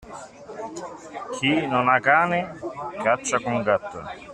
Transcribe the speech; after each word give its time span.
Chi 1.37 1.67
non 1.67 1.87
ha 1.87 1.99
cane, 1.99 2.49
caccia 3.03 3.39
con 3.39 3.61
gatto. 3.61 4.03